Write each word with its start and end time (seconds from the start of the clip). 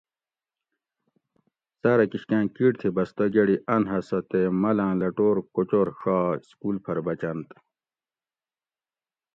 سارہ 1.79 2.05
کِشکاں 2.11 2.45
کِٹ 2.55 2.73
تھی 2.79 2.89
بستہ 2.95 3.25
گۤڑی 3.33 3.55
اۤن 3.71 3.81
ھسہ 3.91 4.19
تے 4.29 4.41
ملاۤں 4.61 4.93
لٹور 4.99 5.35
کوچور 5.53 5.87
ڛا 5.99 6.17
سکول 6.49 6.75
پۤھر 6.83 6.97
بۤچنت 7.05 7.49